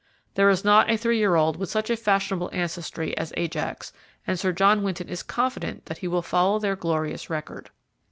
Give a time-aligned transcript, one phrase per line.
[0.33, 3.93] There is not a three year old with such a fashionable ancestry as Ajax,
[4.25, 7.69] and Sir John Winton is confident that he will follow their glorious record."